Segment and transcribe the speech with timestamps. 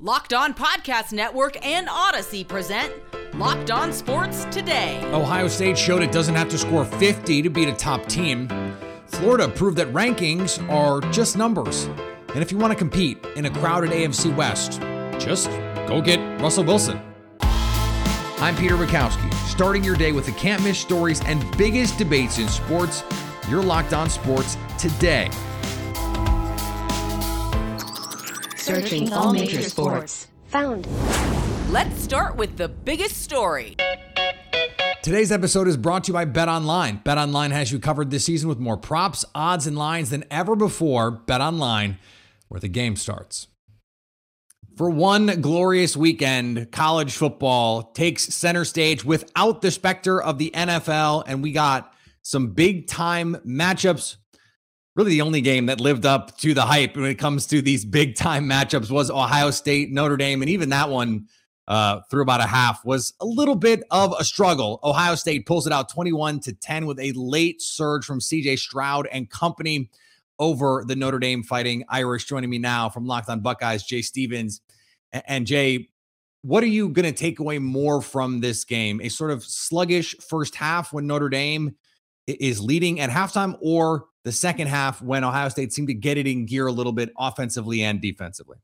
[0.00, 2.92] Locked On Podcast Network and Odyssey present
[3.34, 5.00] Locked On Sports Today.
[5.12, 8.48] Ohio State showed it doesn't have to score 50 to beat a top team.
[9.06, 11.84] Florida proved that rankings are just numbers.
[12.34, 14.80] And if you want to compete in a crowded AFC West,
[15.24, 15.48] just
[15.86, 17.00] go get Russell Wilson.
[17.40, 22.48] I'm Peter Bukowski, starting your day with the can't miss stories and biggest debates in
[22.48, 23.04] sports.
[23.48, 25.30] You're locked on sports today.
[28.64, 30.28] Searching all major sports.
[30.46, 30.88] Found.
[31.70, 33.76] Let's start with the biggest story.
[35.02, 36.98] Today's episode is brought to you by Bet Online.
[37.04, 40.56] Bet Online has you covered this season with more props, odds, and lines than ever
[40.56, 41.10] before.
[41.10, 41.98] Bet Online,
[42.48, 43.48] where the game starts.
[44.78, 51.24] For one glorious weekend, college football takes center stage without the specter of the NFL,
[51.26, 54.16] and we got some big time matchups.
[54.96, 57.84] Really, the only game that lived up to the hype when it comes to these
[57.84, 61.26] big time matchups was Ohio State, Notre Dame, and even that one
[61.66, 64.78] uh, through about a half was a little bit of a struggle.
[64.84, 69.08] Ohio State pulls it out 21 to 10 with a late surge from CJ Stroud
[69.10, 69.90] and company
[70.38, 72.26] over the Notre Dame fighting Irish.
[72.26, 74.60] Joining me now from Locked On Buckeyes, Jay Stevens.
[75.26, 75.88] And Jay,
[76.42, 79.00] what are you going to take away more from this game?
[79.00, 81.74] A sort of sluggish first half when Notre Dame
[82.26, 86.26] is leading at halftime, or the second half when Ohio State seemed to get it
[86.26, 88.58] in gear a little bit offensively and defensively?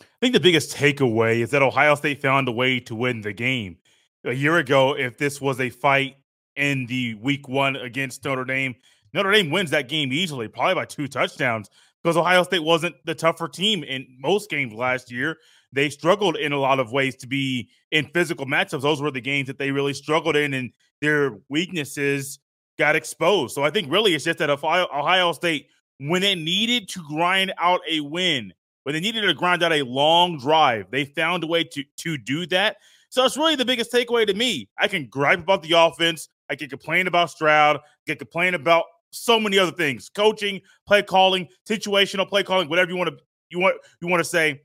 [0.00, 3.32] I think the biggest takeaway is that Ohio State found a way to win the
[3.32, 3.76] game.
[4.24, 6.16] A year ago, if this was a fight
[6.56, 8.74] in the week one against Notre Dame,
[9.12, 11.68] Notre Dame wins that game easily, probably by two touchdowns,
[12.02, 15.38] because Ohio State wasn't the tougher team in most games last year.
[15.72, 18.82] They struggled in a lot of ways to be in physical matchups.
[18.82, 22.38] Those were the games that they really struggled in, and their weaknesses
[22.78, 23.54] got exposed.
[23.54, 27.80] So I think really it's just that Ohio State, when it needed to grind out
[27.88, 31.64] a win, when they needed to grind out a long drive, they found a way
[31.64, 32.76] to to do that.
[33.08, 34.68] So it's really the biggest takeaway to me.
[34.78, 36.28] I can gripe about the offense.
[36.50, 37.76] I can complain about Stroud.
[37.76, 42.90] I can complain about so many other things: coaching, play calling, situational play calling, whatever
[42.90, 43.16] you want to
[43.50, 44.62] you want you want to say.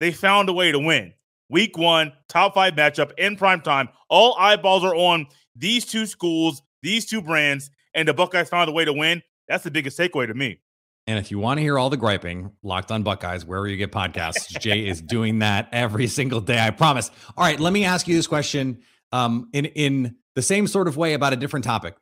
[0.00, 1.12] They found a way to win.
[1.50, 3.88] Week one, top five matchup in prime time.
[4.08, 8.72] All eyeballs are on these two schools, these two brands, and the Buckeyes found a
[8.72, 9.22] way to win.
[9.48, 10.60] That's the biggest takeaway to me.
[11.06, 13.92] And if you want to hear all the griping, Locked on Buckeyes, wherever you get
[13.92, 16.60] podcasts, Jay is doing that every single day.
[16.60, 17.10] I promise.
[17.36, 20.96] All right, let me ask you this question um, in in the same sort of
[20.96, 21.96] way about a different topic.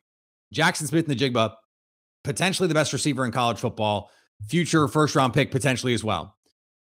[0.51, 1.53] Jackson Smith-Njigba,
[2.23, 4.11] potentially the best receiver in college football,
[4.47, 6.35] future first round pick potentially as well.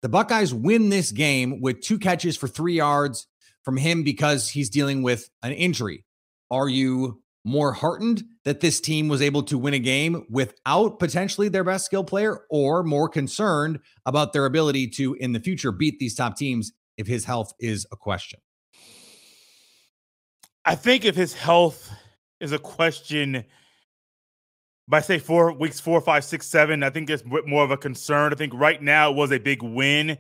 [0.02, 3.28] The Buckeyes win this game with two catches for three yards
[3.64, 6.06] from him because he's dealing with an injury.
[6.50, 11.50] Are you more heartened that this team was able to win a game without potentially
[11.50, 16.00] their best skill player, or more concerned about their ability to, in the future, beat
[16.00, 18.40] these top teams if his health is a question?
[20.64, 21.92] I think if his health
[22.40, 23.44] is a question,
[24.88, 28.32] by say four weeks, four, five, six, seven, I think it's more of a concern.
[28.32, 30.18] I think right now it was a big win,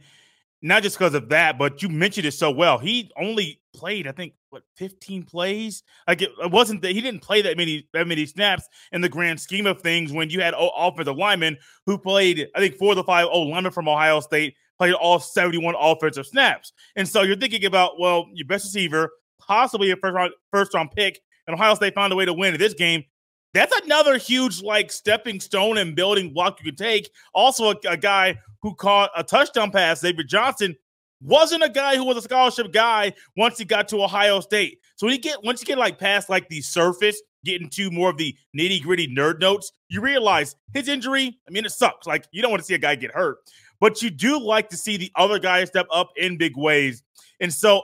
[0.61, 2.77] not just because of that, but you mentioned it so well.
[2.77, 5.83] He only played, I think, what 15 plays.
[6.07, 9.09] Like it, it wasn't that he didn't play that many that many snaps in the
[9.09, 10.11] grand scheme of things.
[10.11, 13.71] When you had offensive linemen who played, I think four of the five old linemen
[13.71, 18.47] from Ohio State played all 71 offensive snaps, and so you're thinking about well, your
[18.47, 19.09] best receiver,
[19.39, 22.53] possibly a first round first round pick, and Ohio State found a way to win
[22.53, 23.03] in this game.
[23.53, 27.09] That's another huge like stepping stone and building block you can take.
[27.33, 30.75] Also, a, a guy who caught a touchdown pass, David Johnson,
[31.21, 34.79] wasn't a guy who was a scholarship guy once he got to Ohio State.
[34.95, 38.09] So when you get once you get like past like the surface, getting to more
[38.09, 41.37] of the nitty gritty nerd notes, you realize his injury.
[41.47, 42.07] I mean, it sucks.
[42.07, 43.37] Like you don't want to see a guy get hurt,
[43.79, 47.03] but you do like to see the other guys step up in big ways.
[47.39, 47.81] And so,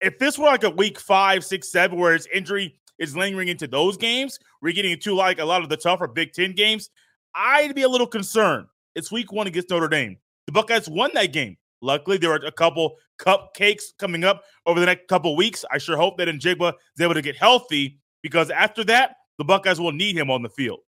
[0.00, 3.66] if this were like a week five, six, seven, where his injury is lingering into
[3.66, 6.90] those games, we're getting into like a lot of the tougher Big Ten games,
[7.34, 8.66] I'd be a little concerned.
[8.94, 10.16] It's week one against Notre Dame.
[10.46, 11.56] The Buckeyes won that game.
[11.82, 15.64] Luckily, there are a couple cupcakes coming up over the next couple weeks.
[15.70, 19.78] I sure hope that Njigba is able to get healthy because after that, the Buckeyes
[19.78, 20.80] will need him on the field.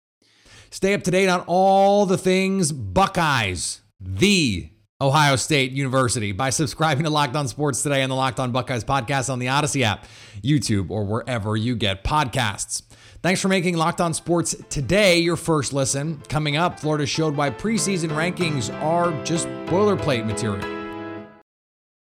[0.70, 4.70] Stay up to date on all the things Buckeyes, the
[5.00, 8.82] Ohio State University, by subscribing to Locked On Sports today and the Locked On Buckeyes
[8.82, 10.04] podcast on the Odyssey app,
[10.42, 12.82] YouTube, or wherever you get podcasts.
[13.22, 16.20] Thanks for making Locked On Sports today your first listen.
[16.28, 20.66] Coming up, Florida showed why preseason rankings are just boilerplate material.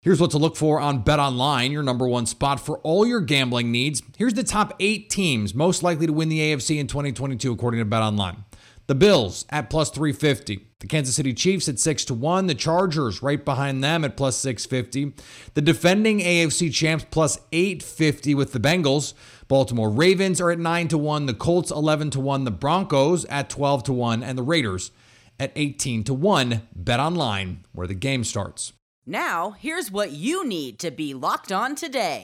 [0.02, 3.22] Here's what to look for on Bet Online, your number one spot for all your
[3.22, 4.04] gambling needs.
[4.18, 7.86] Here's the top eight teams most likely to win the AFC in 2022, according to
[7.86, 8.44] Bet Online.
[8.88, 10.68] The Bills at plus 350.
[10.80, 12.48] The Kansas City Chiefs at 6 to 1.
[12.48, 15.14] The Chargers right behind them at plus 650.
[15.54, 19.14] The defending AFC champs plus 850 with the Bengals.
[19.48, 21.28] Baltimore Ravens are at 9 to 1.
[21.28, 22.44] The Colts 11 to 1.
[22.44, 24.92] The Broncos at 12 to 1 and the Raiders
[25.40, 26.68] at 18 to 1.
[26.76, 28.74] Bet online where the game starts.
[29.06, 32.23] Now, here's what you need to be locked on today.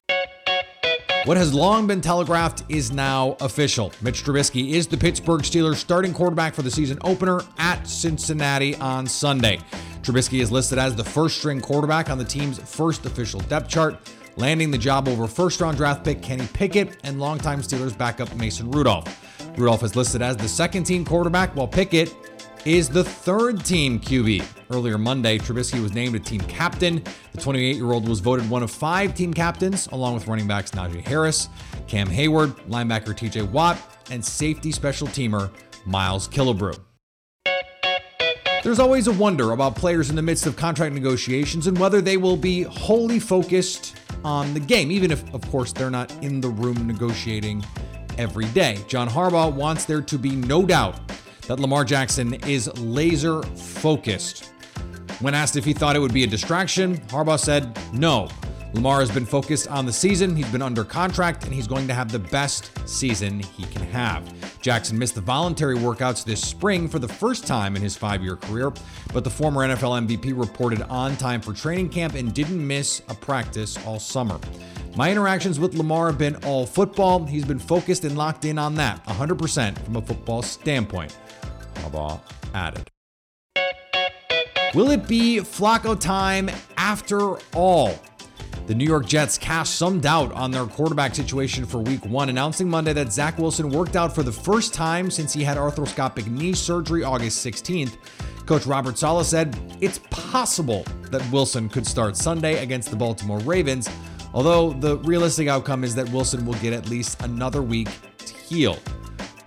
[1.29, 3.93] What has long been telegraphed is now official.
[4.01, 9.05] Mitch Trubisky is the Pittsburgh Steelers starting quarterback for the season opener at Cincinnati on
[9.05, 9.59] Sunday.
[10.01, 13.95] Trubisky is listed as the first string quarterback on the team's first official depth chart,
[14.37, 18.71] landing the job over first round draft pick Kenny Pickett and longtime Steelers backup Mason
[18.71, 19.05] Rudolph.
[19.55, 22.11] Rudolph is listed as the second team quarterback, while Pickett
[22.65, 24.45] is the third team QB.
[24.69, 27.03] Earlier Monday, Trubisky was named a team captain.
[27.31, 30.71] The 28 year old was voted one of five team captains, along with running backs
[30.71, 31.49] Najee Harris,
[31.87, 33.77] Cam Heyward, linebacker TJ Watt,
[34.11, 35.51] and safety special teamer
[35.85, 36.77] Miles Killebrew.
[38.61, 42.17] There's always a wonder about players in the midst of contract negotiations and whether they
[42.17, 43.95] will be wholly focused
[44.25, 47.63] on the game, even if, of course, they're not in the room negotiating
[48.17, 48.77] every day.
[48.87, 50.99] John Harbaugh wants there to be no doubt
[51.49, 54.51] that Lamar Jackson is laser focused.
[55.19, 58.29] When asked if he thought it would be a distraction, Harbaugh said no.
[58.73, 61.93] Lamar has been focused on the season, he's been under contract, and he's going to
[61.95, 64.31] have the best season he can have.
[64.61, 68.35] Jackson missed the voluntary workouts this spring for the first time in his five year
[68.35, 68.71] career,
[69.11, 73.15] but the former NFL MVP reported on time for training camp and didn't miss a
[73.15, 74.39] practice all summer.
[74.95, 77.25] My interactions with Lamar have been all football.
[77.25, 81.17] He's been focused and locked in on that 100% from a football standpoint.
[82.53, 82.89] Added.
[84.75, 87.99] Will it be Flacco time after all?
[88.67, 92.69] The New York Jets cast some doubt on their quarterback situation for week one, announcing
[92.69, 96.53] Monday that Zach Wilson worked out for the first time since he had arthroscopic knee
[96.53, 97.97] surgery August 16th.
[98.45, 103.89] Coach Robert Saleh said it's possible that Wilson could start Sunday against the Baltimore Ravens,
[104.35, 107.89] although the realistic outcome is that Wilson will get at least another week
[108.19, 108.77] to heal.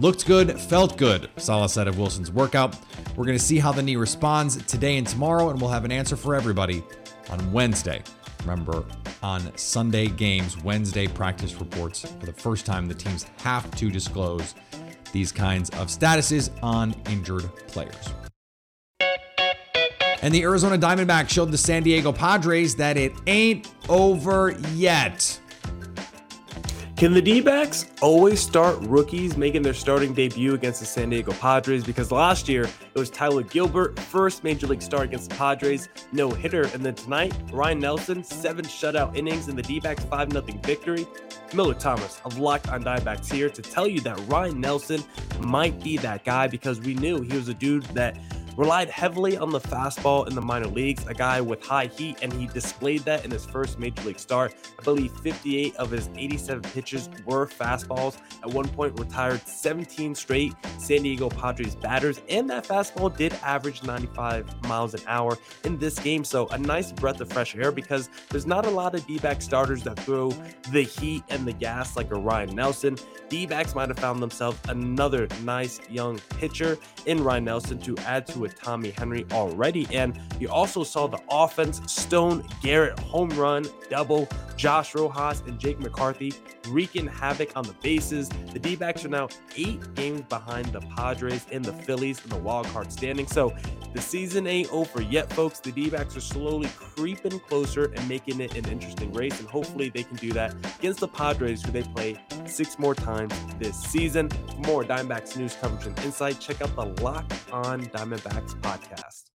[0.02, 2.76] Looked good, felt good, Saleh said of Wilson's workout.
[3.14, 5.92] We're going to see how the knee responds today and tomorrow, and we'll have an
[5.92, 6.82] answer for everybody
[7.30, 8.02] on Wednesday.
[8.40, 8.84] Remember,
[9.22, 14.56] on Sunday games, Wednesday practice reports, for the first time, the teams have to disclose
[15.12, 18.08] these kinds of statuses on injured players.
[20.20, 25.38] And the Arizona Diamondbacks showed the San Diego Padres that it ain't over yet.
[27.02, 31.32] Can the D backs always start rookies making their starting debut against the San Diego
[31.32, 31.82] Padres?
[31.82, 36.30] Because last year it was Tyler Gilbert, first major league start against the Padres, no
[36.30, 36.62] hitter.
[36.68, 41.04] And then tonight, Ryne Nelson, seven shutout innings in the D backs 5 0 victory.
[41.52, 45.02] Miller Thomas of Locked on Diamondbacks here to tell you that Ryne Nelson
[45.40, 48.16] might be that guy because we knew he was a dude that
[48.56, 52.32] relied heavily on the fastball in the minor leagues, a guy with high heat, and
[52.32, 54.54] he displayed that in his first major league start.
[54.78, 58.18] I believe 58 of his 87 pitches were fastballs.
[58.42, 63.82] At one point, retired 17 straight San Diego Padres batters, and that fastball did average
[63.82, 66.24] 95 miles an hour in this game.
[66.24, 69.42] So, a nice breath of fresh air because there's not a lot of D back
[69.42, 70.30] starters that throw
[70.70, 72.96] the heat and the gas like a Ryne Nelson.
[73.28, 78.26] D backs might have found themselves another nice young pitcher in Ryne Nelson to add
[78.28, 79.86] to with Tommy Henry already.
[79.90, 85.80] And you also saw the offense Stone Garrett home run, double, Josh Rojas and Jake
[85.80, 86.34] McCarthy
[86.68, 88.28] wreaking havoc on the bases.
[88.52, 92.36] The D backs are now eight games behind the Padres and the Phillies in the
[92.36, 93.26] wild card standing.
[93.26, 93.54] So
[93.94, 95.60] the season ain't over yet, folks.
[95.60, 99.38] The D backs are slowly creeping closer and making it an interesting race.
[99.40, 102.20] And hopefully they can do that against the Padres, who they play
[102.52, 104.28] six more times this season.
[104.28, 109.30] For more Diamondbacks news coverage and insight, check out the Lock on Diamondbacks podcast.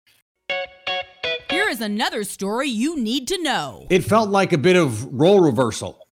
[1.50, 3.87] Here is another story you need to know.
[3.88, 6.06] It felt like a bit of role reversal.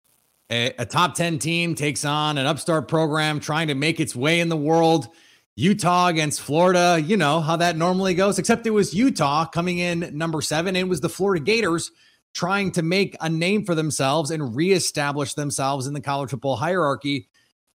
[0.50, 4.40] A, a, top 10 team takes on an upstart program trying to make its way
[4.40, 5.08] in the world.
[5.56, 10.10] Utah against Florida, you know how that normally goes, except it was Utah coming in
[10.16, 10.76] number seven.
[10.76, 11.90] It was the Florida Gators
[12.34, 17.28] trying to make a name for themselves and reestablish themselves in the college football hierarchy.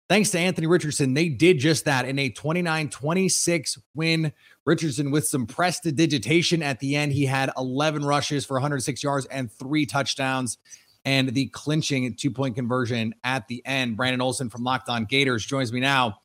[0.09, 4.33] Thanks to Anthony Richardson, they did just that in a 29 26 win.
[4.65, 7.13] Richardson with some prestidigitation at the end.
[7.13, 10.57] He had 11 rushes for 106 yards and three touchdowns.
[11.05, 13.95] And the clinching two point conversion at the end.
[13.95, 16.19] Brandon Olson from Locked On Gators joins me now.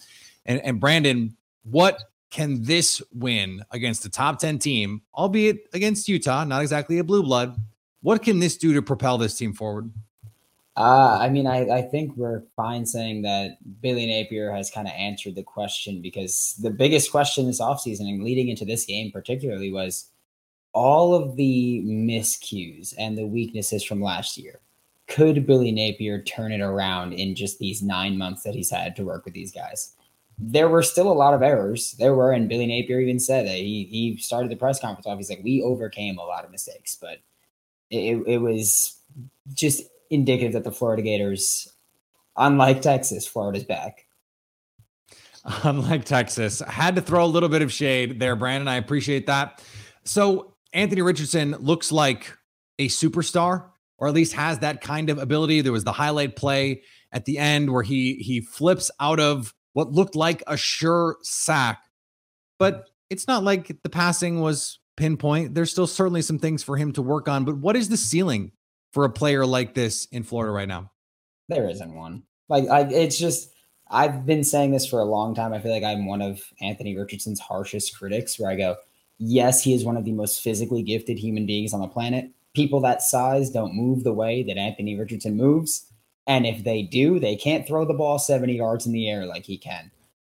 [0.44, 6.42] And, and Brandon, what can this win against a top 10 team, albeit against Utah,
[6.42, 7.56] not exactly a blue blood,
[8.04, 9.90] what can this do to propel this team forward?
[10.76, 14.92] Uh, I mean, I, I think we're fine saying that Billy Napier has kind of
[14.92, 19.72] answered the question because the biggest question this offseason and leading into this game particularly
[19.72, 20.10] was
[20.74, 24.60] all of the miscues and the weaknesses from last year.
[25.06, 29.04] Could Billy Napier turn it around in just these nine months that he's had to
[29.04, 29.94] work with these guys?
[30.38, 31.92] There were still a lot of errors.
[31.92, 35.16] There were, and Billy Napier even said that he he started the press conference off.
[35.16, 37.20] He's like, we overcame a lot of mistakes, but
[37.94, 38.98] it, it was
[39.52, 41.68] just indicative that the Florida Gators,
[42.36, 44.06] unlike Texas, Florida's back.
[45.62, 48.66] Unlike Texas, had to throw a little bit of shade there, Brandon.
[48.66, 49.62] I appreciate that.
[50.04, 52.34] So Anthony Richardson looks like
[52.78, 53.66] a superstar,
[53.98, 55.60] or at least has that kind of ability.
[55.60, 56.82] There was the highlight play
[57.12, 61.82] at the end where he he flips out of what looked like a sure sack,
[62.58, 65.54] but it's not like the passing was pinpoint.
[65.54, 67.44] There's still certainly some things for him to work on.
[67.44, 68.52] But what is the ceiling
[68.92, 70.90] for a player like this in Florida right now?
[71.48, 72.22] There isn't one.
[72.48, 73.50] Like I, it's just
[73.90, 75.52] I've been saying this for a long time.
[75.52, 78.38] I feel like I'm one of Anthony Richardson's harshest critics.
[78.38, 78.76] Where I go,
[79.18, 82.30] yes, he is one of the most physically gifted human beings on the planet.
[82.54, 85.86] People that size don't move the way that Anthony Richardson moves.
[86.26, 89.44] And if they do, they can't throw the ball 70 yards in the air like
[89.44, 89.90] he can.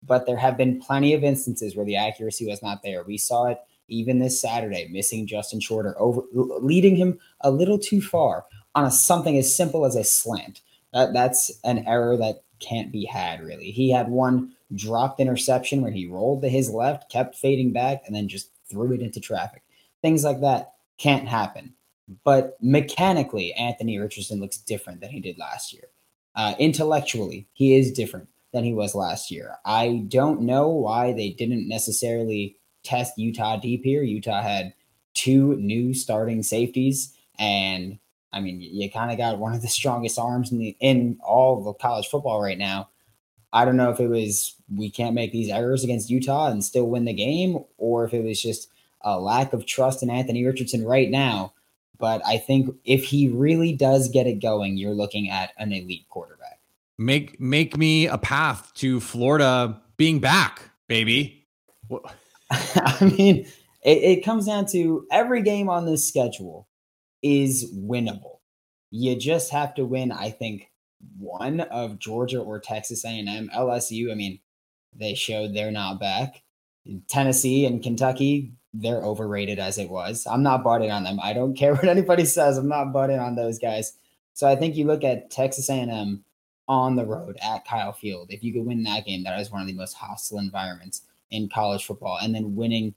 [0.02, 3.02] But there have been plenty of instances where the accuracy was not there.
[3.02, 3.58] We saw it
[3.88, 8.91] even this Saturday, missing Justin Shorter, over leading him a little too far on a,
[8.91, 10.61] something as simple as a slant.
[10.93, 13.43] That that's an error that can't be had.
[13.43, 18.03] Really, he had one dropped interception where he rolled to his left, kept fading back,
[18.07, 19.62] and then just threw it into traffic.
[20.03, 21.75] Things like that can't happen.
[22.25, 25.88] But mechanically, Anthony Richardson looks different than he did last year.
[26.37, 29.57] Uh, intellectually, he is different than he was last year.
[29.64, 34.03] I don't know why they didn't necessarily test Utah deep here.
[34.03, 34.75] Utah had
[35.14, 37.99] two new starting safeties, and
[38.33, 41.69] I mean, you, kind of got one of the strongest arms in the in all
[41.69, 42.91] of college football right now.
[43.53, 46.88] I don't know if it was we can't make these errors against Utah and still
[46.88, 48.69] win the game, or if it was just
[49.03, 51.53] a lack of trust in Anthony Richardson right now.
[51.99, 56.07] But I think if he really does get it going, you're looking at an elite
[56.09, 56.61] quarterback.
[56.99, 61.47] Make make me a path to Florida being back, baby.
[62.76, 63.46] I mean,
[63.82, 66.68] it, it comes down to every game on this schedule
[67.23, 68.38] is winnable.
[68.90, 70.70] You just have to win, I think,
[71.18, 73.50] one of Georgia or Texas A&M.
[73.54, 74.38] LSU, I mean,
[74.94, 76.42] they showed they're not back.
[77.08, 80.26] Tennessee and Kentucky, they're overrated as it was.
[80.30, 81.18] I'm not butting on them.
[81.23, 82.58] I don't care what anybody says.
[82.58, 83.94] I'm not butting on those guys.
[84.34, 86.25] So I think you look at Texas A&M
[86.66, 88.28] on the road at Kyle Field.
[88.30, 91.02] If you could win that game, that is one of the most hostile environments
[91.35, 92.95] in college football, and then winning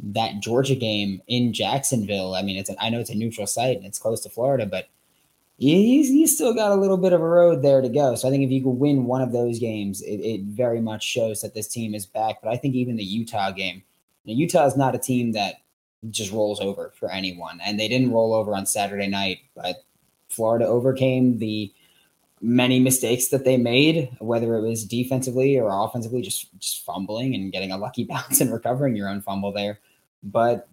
[0.00, 2.34] that Georgia game in Jacksonville.
[2.34, 4.88] I mean, it's I know it's a neutral site and it's close to Florida, but
[5.56, 8.14] he's, he's still got a little bit of a road there to go.
[8.14, 11.02] So I think if you could win one of those games, it, it very much
[11.02, 12.36] shows that this team is back.
[12.42, 13.82] But I think even the Utah game,
[14.24, 15.56] Utah is not a team that
[16.10, 19.84] just rolls over for anyone, and they didn't roll over on Saturday night, but
[20.28, 21.72] Florida overcame the
[22.40, 27.52] many mistakes that they made, whether it was defensively or offensively, just just fumbling and
[27.52, 29.78] getting a lucky bounce and recovering your own fumble there.
[30.22, 30.68] But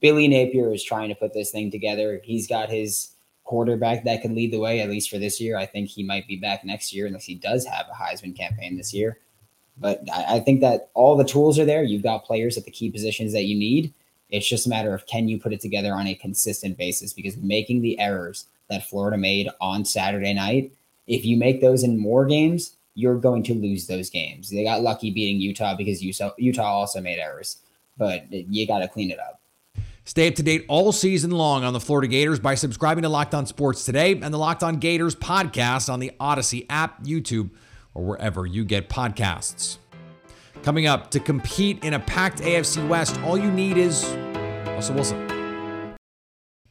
[0.00, 2.20] Billy Napier is trying to put this thing together.
[2.22, 3.12] He's got his
[3.44, 5.56] quarterback that can lead the way, at least for this year.
[5.56, 8.76] I think he might be back next year unless he does have a Heisman campaign
[8.76, 9.18] this year.
[9.78, 11.82] But I, I think that all the tools are there.
[11.82, 13.92] You've got players at the key positions that you need.
[14.30, 17.36] It's just a matter of can you put it together on a consistent basis because
[17.36, 20.72] making the errors that Florida made on Saturday night,
[21.12, 24.50] if you make those in more games, you're going to lose those games.
[24.50, 27.62] They got lucky beating Utah because Utah also made errors
[27.96, 29.40] but you got to clean it up.
[30.04, 33.34] Stay up to date all season long on the Florida Gators by subscribing to Locked
[33.34, 37.50] On Sports today and the Locked On Gators podcast on the Odyssey app, YouTube,
[37.94, 39.78] or wherever you get podcasts.
[40.64, 44.04] Coming up to compete in a packed AFC West, all you need is
[44.66, 45.31] Russell Wilson.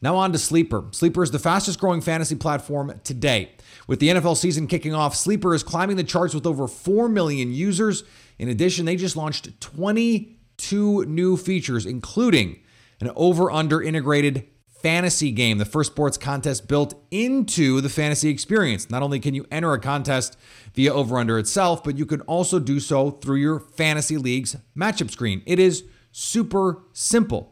[0.02, 0.84] Now on to Sleeper.
[0.90, 3.52] Sleeper is the fastest growing fantasy platform today.
[3.86, 7.52] With the NFL season kicking off, Sleeper is climbing the charts with over 4 million
[7.52, 8.02] users.
[8.38, 12.58] In addition, they just launched 22 new features, including
[13.00, 14.48] an over under integrated
[14.82, 18.90] fantasy game, the first sports contest built into the fantasy experience.
[18.90, 20.36] Not only can you enter a contest
[20.74, 25.10] via over under itself, but you can also do so through your fantasy league's matchup
[25.10, 25.42] screen.
[25.46, 27.51] It is super simple.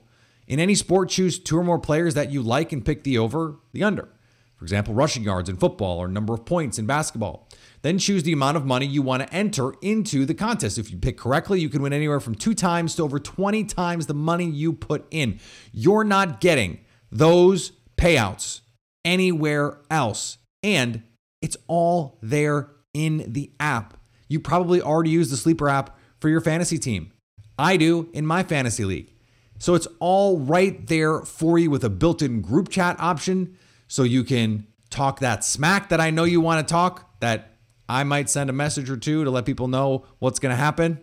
[0.50, 3.60] In any sport, choose two or more players that you like and pick the over,
[3.72, 4.08] the under.
[4.56, 7.48] For example, rushing yards in football or number of points in basketball.
[7.82, 10.76] Then choose the amount of money you want to enter into the contest.
[10.76, 14.08] If you pick correctly, you can win anywhere from two times to over 20 times
[14.08, 15.38] the money you put in.
[15.72, 16.80] You're not getting
[17.12, 18.62] those payouts
[19.04, 20.38] anywhere else.
[20.64, 21.04] And
[21.40, 23.96] It's all there in the app.
[24.26, 27.12] You probably already use the Sleeper app for your fantasy team.
[27.56, 29.14] I do in my fantasy league.
[29.60, 34.02] So it's all right there for you with a built in group chat option so
[34.02, 37.52] you can talk that smack that I know you want to talk, that
[37.86, 40.98] I might send a message or two to let people know what's going to happen.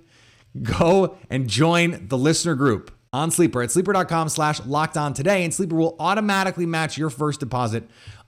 [0.60, 5.54] Go and join the listener group on Sleeper at sleeper.com slash locked on today, and
[5.54, 7.84] Sleeper will automatically match your first deposit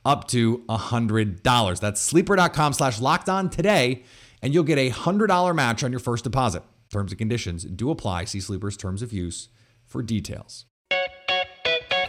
[0.05, 1.79] up to $100.
[1.79, 4.03] That's sleeper.com slash locked on today,
[4.43, 6.61] and you'll get a $100 match on your first deposit.
[6.91, 8.25] Terms and conditions do apply.
[8.25, 9.49] See Sleeper's terms of use
[9.89, 10.65] for details.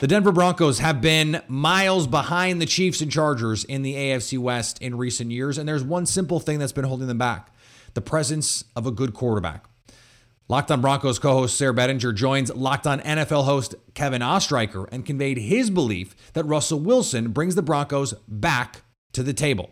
[0.00, 4.80] The Denver Broncos have been miles behind the Chiefs and Chargers in the AFC West
[4.80, 7.52] in recent years, and there's one simple thing that's been holding them back
[7.92, 9.64] the presence of a good quarterback.
[10.49, 15.04] Locked on Broncos co host Sayre Bedinger joins Locked on NFL host Kevin Oestreicher and
[15.04, 18.82] conveyed his belief that Russell Wilson brings the Broncos back
[19.12, 19.70] to the table.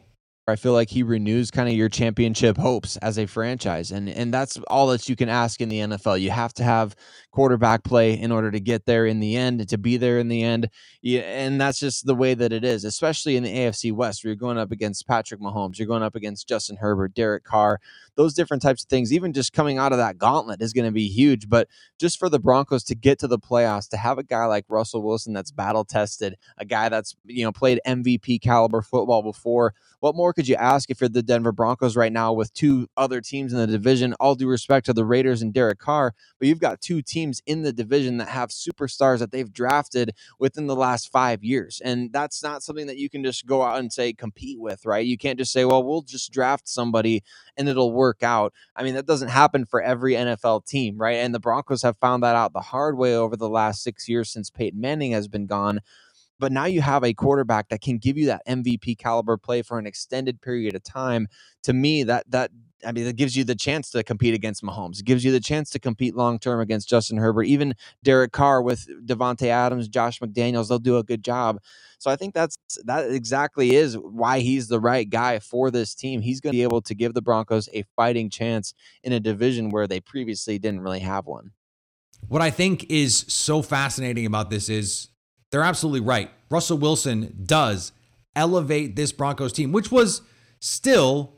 [0.48, 3.90] I feel like he renews kind of your championship hopes as a franchise.
[3.90, 6.20] And and that's all that you can ask in the NFL.
[6.20, 6.96] You have to have
[7.38, 10.26] quarterback play in order to get there in the end, and to be there in
[10.26, 10.68] the end.
[11.02, 14.30] Yeah, and that's just the way that it is, especially in the AFC West, where
[14.30, 17.78] you're going up against Patrick Mahomes, you're going up against Justin Herbert, Derek Carr,
[18.16, 19.12] those different types of things.
[19.12, 21.48] Even just coming out of that gauntlet is going to be huge.
[21.48, 24.64] But just for the Broncos to get to the playoffs, to have a guy like
[24.68, 29.74] Russell Wilson that's battle tested, a guy that's you know played MVP caliber football before
[30.00, 33.20] what more could you ask if you're the Denver Broncos right now with two other
[33.20, 34.14] teams in the division?
[34.20, 37.62] All due respect to the Raiders and Derek Carr, but you've got two teams in
[37.62, 41.80] the division that have superstars that they've drafted within the last five years.
[41.84, 45.04] And that's not something that you can just go out and say compete with, right?
[45.04, 47.22] You can't just say, well, we'll just draft somebody
[47.56, 48.52] and it'll work out.
[48.76, 51.16] I mean, that doesn't happen for every NFL team, right?
[51.16, 54.30] And the Broncos have found that out the hard way over the last six years
[54.30, 55.80] since Peyton Manning has been gone.
[56.38, 59.78] But now you have a quarterback that can give you that MVP caliber play for
[59.78, 61.26] an extended period of time.
[61.64, 62.52] To me, that that
[62.86, 65.00] I mean, that gives you the chance to compete against Mahomes.
[65.00, 68.62] It gives you the chance to compete long term against Justin Herbert, even Derek Carr
[68.62, 70.68] with Davante Adams, Josh McDaniels.
[70.68, 71.58] They'll do a good job.
[71.98, 76.20] So I think that's that exactly is why he's the right guy for this team.
[76.20, 79.70] He's going to be able to give the Broncos a fighting chance in a division
[79.70, 81.50] where they previously didn't really have one.
[82.28, 85.08] What I think is so fascinating about this is
[85.50, 86.30] they're absolutely right.
[86.50, 87.92] Russell Wilson does
[88.36, 90.22] elevate this Broncos team, which was
[90.60, 91.37] still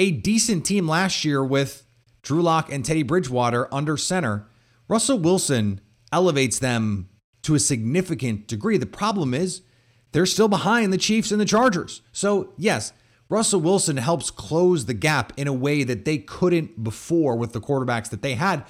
[0.00, 1.84] a decent team last year with
[2.22, 4.48] Drew Lock and Teddy Bridgewater under center.
[4.88, 7.10] Russell Wilson elevates them
[7.42, 8.78] to a significant degree.
[8.78, 9.60] The problem is
[10.12, 12.00] they're still behind the Chiefs and the Chargers.
[12.12, 12.94] So, yes,
[13.28, 17.60] Russell Wilson helps close the gap in a way that they couldn't before with the
[17.60, 18.64] quarterbacks that they had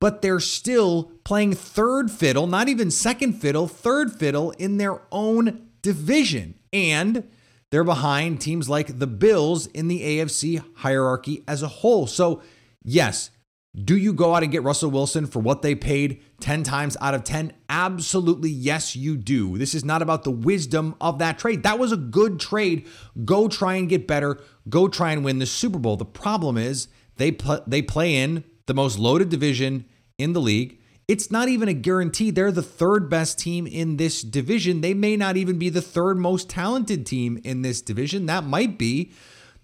[0.00, 5.68] but they're still playing third fiddle, not even second fiddle, third fiddle in their own
[5.80, 6.54] division.
[6.74, 7.26] And
[7.74, 12.06] they're behind teams like the Bills in the AFC hierarchy as a whole.
[12.06, 12.40] So,
[12.84, 13.30] yes,
[13.74, 17.14] do you go out and get Russell Wilson for what they paid 10 times out
[17.14, 17.52] of 10?
[17.68, 19.58] Absolutely, yes, you do.
[19.58, 21.64] This is not about the wisdom of that trade.
[21.64, 22.86] That was a good trade.
[23.24, 24.38] Go try and get better.
[24.68, 25.96] Go try and win the Super Bowl.
[25.96, 30.78] The problem is they pl- they play in the most loaded division in the league.
[31.06, 34.80] It's not even a guarantee they're the third best team in this division.
[34.80, 38.26] They may not even be the third most talented team in this division.
[38.26, 39.12] That might be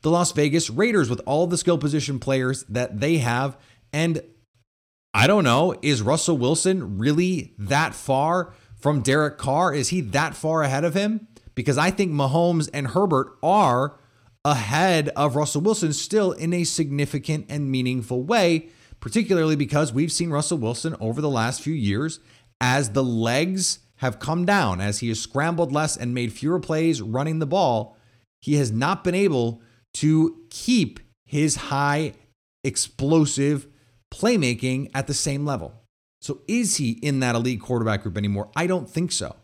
[0.03, 3.57] the Las Vegas Raiders with all the skill position players that they have.
[3.93, 4.23] And
[5.15, 9.75] I don't know, is Russell Wilson really that far from Derek Carr?
[9.75, 11.27] Is he that far ahead of him?
[11.55, 13.99] Because I think Mahomes and Herbert are
[14.45, 18.69] ahead of Russell Wilson still in a significant and meaningful way
[19.01, 22.21] particularly because we've seen Russell Wilson over the last few years
[22.61, 27.03] as the legs have come down, as he has scrambled less and made fewer plays
[27.03, 27.97] running the ball.
[28.41, 29.61] He has not been able
[29.95, 32.15] to keep his high
[32.65, 33.67] explosive
[34.13, 35.75] playmaking at the same level.
[36.23, 38.51] So, is he in that elite quarterback group anymore?
[38.55, 39.37] I don't think so.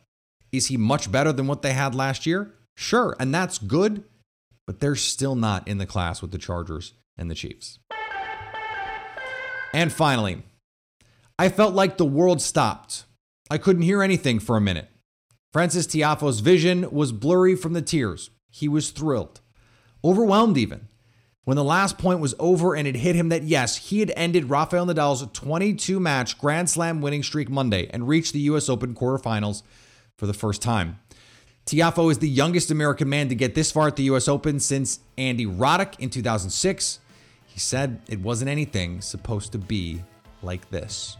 [0.52, 2.54] Is he much better than what they had last year?
[2.76, 4.04] Sure, and that's good,
[4.66, 7.78] but they're still not in the class with the Chargers and the Chiefs.
[9.76, 10.42] And finally,
[11.38, 13.04] I felt like the world stopped.
[13.50, 14.88] I couldn't hear anything for a minute.
[15.52, 18.30] Frances Tiafoe's vision was blurry from the tears.
[18.48, 19.42] He was thrilled,
[20.02, 20.88] overwhelmed even.
[21.44, 24.48] When the last point was over and it hit him that yes, he had ended
[24.48, 29.62] Rafael Nadal's 22 match Grand Slam winning streak Monday and reached the US Open quarterfinals
[30.16, 31.00] for the first time.
[31.66, 35.00] Tiafoe is the youngest American man to get this far at the US Open since
[35.18, 37.00] Andy Roddick in 2006
[37.56, 40.02] he said it wasn't anything supposed to be
[40.42, 41.16] like this.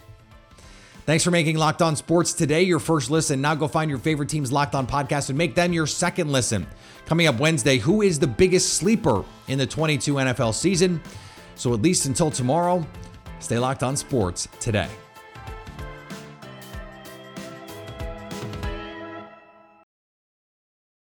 [1.07, 3.40] Thanks for making Locked On Sports today your first listen.
[3.40, 6.66] Now go find your favorite team's Locked On podcast and make them your second listen.
[7.07, 11.01] Coming up Wednesday, who is the biggest sleeper in the 22 NFL season?
[11.55, 12.87] So at least until tomorrow,
[13.38, 14.90] stay locked on sports today.